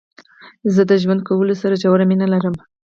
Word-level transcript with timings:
زه 0.73 0.81
د 0.89 0.91
ژوند 1.01 1.21
کولو 1.27 1.53
سره 1.61 1.79
ژوره 1.81 2.05
مينه 2.09 2.27
لرم. 2.33 2.55